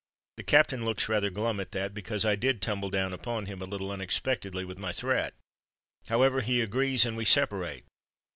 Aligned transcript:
The 0.37 0.43
Captain 0.43 0.83
looks 0.83 1.07
rather 1.07 1.29
glum 1.29 1.59
at 1.59 1.73
that, 1.73 1.93
because 1.93 2.25
I 2.25 2.35
did 2.35 2.59
tumble 2.59 2.89
down 2.89 3.13
upon 3.13 3.45
him 3.45 3.61
a 3.61 3.65
little 3.65 3.91
unexpectedly 3.91 4.65
with 4.65 4.79
my 4.79 4.91
threat. 4.91 5.35
However, 6.07 6.41
he 6.41 6.59
agrees; 6.59 7.05
and 7.05 7.15
we 7.15 7.23
separate. 7.23 7.85